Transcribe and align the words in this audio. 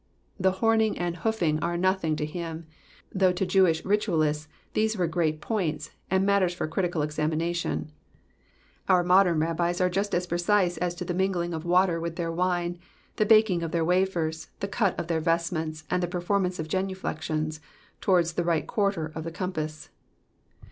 The 0.39 0.53
horning 0.53 0.97
and 0.97 1.15
hoofing 1.17 1.59
are 1.59 1.77
nothing 1.77 2.15
to 2.15 2.25
him, 2.25 2.65
though 3.13 3.31
to 3.33 3.45
Jewish 3.45 3.85
ritualists 3.85 4.47
these 4.73 4.97
were 4.97 5.05
great 5.05 5.41
points, 5.41 5.91
and 6.09 6.25
matters 6.25 6.55
for 6.55 6.67
critical 6.67 7.03
examination; 7.03 7.91
our 8.89 9.03
modern 9.03 9.39
rabbis 9.39 9.79
are 9.79 9.91
just 9.91 10.15
as 10.15 10.25
precise 10.25 10.77
as 10.77 10.95
to 10.95 11.05
the 11.05 11.13
mingling 11.13 11.53
of 11.53 11.65
water 11.65 11.99
with 11.99 12.15
their 12.15 12.31
wine, 12.31 12.79
the 13.17 13.27
baking 13.27 13.61
of 13.61 13.69
their 13.69 13.85
wafers, 13.85 14.49
the 14.59 14.67
cu£ 14.67 14.97
of 14.97 15.05
their 15.05 15.21
vestments, 15.21 15.83
and 15.91 16.01
the 16.01 16.07
performance 16.07 16.57
of 16.57 16.67
genuflections 16.67 17.61
towards 18.01 18.33
the 18.33 18.43
right 18.43 18.65
quarter 18.65 19.11
of 19.13 19.23
the 19.23 19.31
compass. 19.31 19.91